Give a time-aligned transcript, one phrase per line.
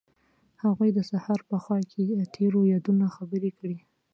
[0.63, 2.03] هغوی د سهار په خوا کې
[2.35, 3.77] تیرو یادونو خبرې کړې.